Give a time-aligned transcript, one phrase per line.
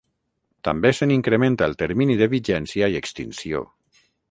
[0.67, 3.65] També se n’incrementa el termini de vigència i extinció.